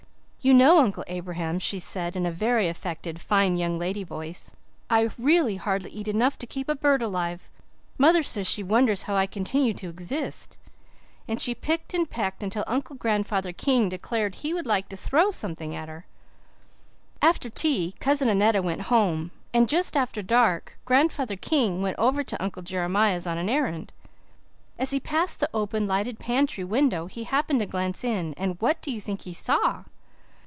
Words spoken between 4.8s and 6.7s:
'I really hardly eat enough to keep